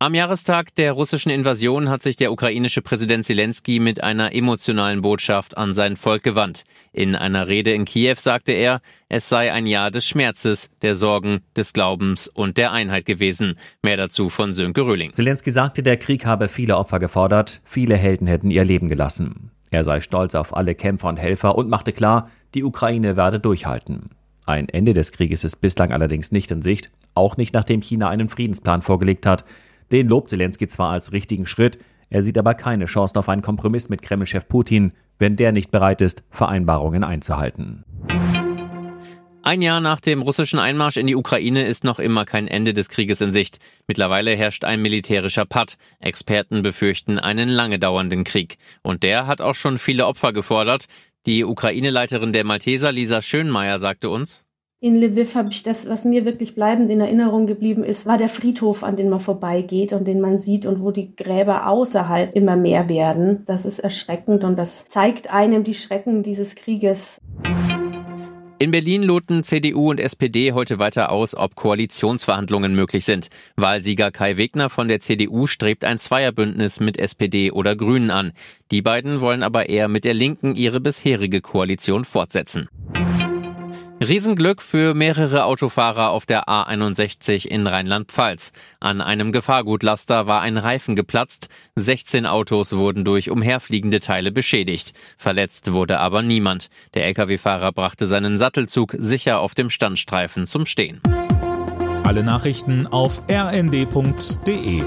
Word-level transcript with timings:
Am 0.00 0.14
Jahrestag 0.14 0.76
der 0.76 0.92
russischen 0.92 1.30
Invasion 1.30 1.90
hat 1.90 2.02
sich 2.02 2.14
der 2.14 2.30
ukrainische 2.30 2.82
Präsident 2.82 3.24
Zelensky 3.24 3.80
mit 3.80 4.00
einer 4.00 4.32
emotionalen 4.32 5.00
Botschaft 5.00 5.58
an 5.58 5.74
sein 5.74 5.96
Volk 5.96 6.22
gewandt. 6.22 6.62
In 6.92 7.16
einer 7.16 7.48
Rede 7.48 7.72
in 7.72 7.84
Kiew 7.84 8.14
sagte 8.16 8.52
er, 8.52 8.80
es 9.08 9.28
sei 9.28 9.52
ein 9.52 9.66
Jahr 9.66 9.90
des 9.90 10.06
Schmerzes, 10.06 10.70
der 10.82 10.94
Sorgen, 10.94 11.40
des 11.56 11.72
Glaubens 11.72 12.28
und 12.28 12.58
der 12.58 12.70
Einheit 12.70 13.06
gewesen. 13.06 13.58
Mehr 13.82 13.96
dazu 13.96 14.28
von 14.28 14.52
Sönke 14.52 14.82
Röhling. 14.82 15.12
Zelensky 15.12 15.50
sagte, 15.50 15.82
der 15.82 15.96
Krieg 15.96 16.24
habe 16.24 16.48
viele 16.48 16.76
Opfer 16.76 17.00
gefordert, 17.00 17.60
viele 17.64 17.96
Helden 17.96 18.28
hätten 18.28 18.52
ihr 18.52 18.64
Leben 18.64 18.86
gelassen. 18.86 19.50
Er 19.72 19.82
sei 19.82 20.00
stolz 20.00 20.36
auf 20.36 20.56
alle 20.56 20.76
Kämpfer 20.76 21.08
und 21.08 21.16
Helfer 21.16 21.58
und 21.58 21.68
machte 21.68 21.92
klar, 21.92 22.30
die 22.54 22.62
Ukraine 22.62 23.16
werde 23.16 23.40
durchhalten. 23.40 24.10
Ein 24.46 24.68
Ende 24.68 24.94
des 24.94 25.10
Krieges 25.10 25.42
ist 25.42 25.56
bislang 25.56 25.90
allerdings 25.90 26.30
nicht 26.30 26.52
in 26.52 26.62
Sicht, 26.62 26.88
auch 27.14 27.36
nicht 27.36 27.52
nachdem 27.52 27.82
China 27.82 28.08
einen 28.08 28.28
Friedensplan 28.28 28.82
vorgelegt 28.82 29.26
hat. 29.26 29.44
Den 29.92 30.08
lobt 30.08 30.30
Zelensky 30.30 30.68
zwar 30.68 30.90
als 30.90 31.12
richtigen 31.12 31.46
Schritt, 31.46 31.78
er 32.10 32.22
sieht 32.22 32.38
aber 32.38 32.54
keine 32.54 32.86
Chancen 32.86 33.18
auf 33.18 33.28
einen 33.28 33.42
Kompromiss 33.42 33.88
mit 33.88 34.02
Kremlchef 34.02 34.48
Putin, 34.48 34.92
wenn 35.18 35.36
der 35.36 35.52
nicht 35.52 35.70
bereit 35.70 36.00
ist, 36.00 36.22
Vereinbarungen 36.30 37.04
einzuhalten. 37.04 37.84
Ein 39.42 39.62
Jahr 39.62 39.80
nach 39.80 40.00
dem 40.00 40.20
russischen 40.20 40.58
Einmarsch 40.58 40.98
in 40.98 41.06
die 41.06 41.16
Ukraine 41.16 41.66
ist 41.66 41.82
noch 41.82 41.98
immer 41.98 42.26
kein 42.26 42.48
Ende 42.48 42.74
des 42.74 42.90
Krieges 42.90 43.22
in 43.22 43.32
Sicht. 43.32 43.58
Mittlerweile 43.86 44.36
herrscht 44.36 44.64
ein 44.64 44.82
militärischer 44.82 45.46
Patt. 45.46 45.78
Experten 46.00 46.60
befürchten 46.62 47.18
einen 47.18 47.48
lange 47.48 47.78
dauernden 47.78 48.24
Krieg. 48.24 48.58
Und 48.82 49.02
der 49.02 49.26
hat 49.26 49.40
auch 49.40 49.54
schon 49.54 49.78
viele 49.78 50.06
Opfer 50.06 50.34
gefordert. 50.34 50.86
Die 51.24 51.44
Ukraine-Leiterin 51.44 52.32
der 52.34 52.44
Malteser, 52.44 52.92
Lisa 52.92 53.22
Schönmeier, 53.22 53.78
sagte 53.78 54.10
uns, 54.10 54.44
in 54.80 55.00
Lviv 55.00 55.34
habe 55.34 55.50
ich 55.50 55.64
das, 55.64 55.88
was 55.88 56.04
mir 56.04 56.24
wirklich 56.24 56.54
bleibend 56.54 56.88
in 56.88 57.00
Erinnerung 57.00 57.46
geblieben 57.46 57.82
ist, 57.82 58.06
war 58.06 58.16
der 58.16 58.28
Friedhof, 58.28 58.84
an 58.84 58.94
den 58.94 59.08
man 59.08 59.18
vorbeigeht 59.18 59.92
und 59.92 60.06
den 60.06 60.20
man 60.20 60.38
sieht 60.38 60.66
und 60.66 60.80
wo 60.80 60.92
die 60.92 61.16
Gräber 61.16 61.66
außerhalb 61.66 62.34
immer 62.36 62.56
mehr 62.56 62.88
werden. 62.88 63.42
Das 63.46 63.64
ist 63.64 63.80
erschreckend 63.80 64.44
und 64.44 64.56
das 64.56 64.86
zeigt 64.86 65.32
einem 65.32 65.64
die 65.64 65.74
Schrecken 65.74 66.22
dieses 66.22 66.54
Krieges. 66.54 67.18
In 68.60 68.72
Berlin 68.72 69.04
loten 69.04 69.44
CDU 69.44 69.90
und 69.90 70.00
SPD 70.00 70.52
heute 70.52 70.78
weiter 70.80 71.12
aus, 71.12 71.36
ob 71.36 71.54
Koalitionsverhandlungen 71.54 72.74
möglich 72.74 73.04
sind. 73.04 73.28
Wahlsieger 73.56 74.10
Kai 74.10 74.36
Wegner 74.36 74.68
von 74.68 74.88
der 74.88 74.98
CDU 75.00 75.46
strebt 75.46 75.84
ein 75.84 75.98
Zweierbündnis 75.98 76.80
mit 76.80 76.98
SPD 76.98 77.52
oder 77.52 77.76
Grünen 77.76 78.10
an. 78.10 78.32
Die 78.72 78.82
beiden 78.82 79.20
wollen 79.20 79.44
aber 79.44 79.68
eher 79.68 79.86
mit 79.86 80.04
der 80.04 80.14
Linken 80.14 80.56
ihre 80.56 80.80
bisherige 80.80 81.40
Koalition 81.40 82.04
fortsetzen. 82.04 82.68
Riesenglück 84.00 84.62
für 84.62 84.94
mehrere 84.94 85.44
Autofahrer 85.44 86.10
auf 86.10 86.24
der 86.24 86.48
A61 86.48 87.46
in 87.46 87.66
Rheinland-Pfalz. 87.66 88.52
An 88.78 89.00
einem 89.00 89.32
Gefahrgutlaster 89.32 90.28
war 90.28 90.40
ein 90.40 90.56
Reifen 90.56 90.94
geplatzt. 90.94 91.48
16 91.74 92.24
Autos 92.24 92.74
wurden 92.74 93.04
durch 93.04 93.28
umherfliegende 93.28 93.98
Teile 93.98 94.30
beschädigt. 94.30 94.92
Verletzt 95.16 95.72
wurde 95.72 95.98
aber 95.98 96.22
niemand. 96.22 96.70
Der 96.94 97.06
Lkw-Fahrer 97.06 97.72
brachte 97.72 98.06
seinen 98.06 98.38
Sattelzug 98.38 98.94
sicher 98.98 99.40
auf 99.40 99.54
dem 99.54 99.68
Standstreifen 99.68 100.46
zum 100.46 100.64
Stehen. 100.66 101.00
Alle 102.04 102.22
Nachrichten 102.22 102.86
auf 102.86 103.22
rnd.de 103.28 104.82